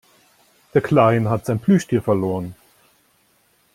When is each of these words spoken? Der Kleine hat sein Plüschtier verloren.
Der 0.73 0.81
Kleine 0.81 1.29
hat 1.29 1.45
sein 1.45 1.59
Plüschtier 1.59 2.01
verloren. 2.01 2.55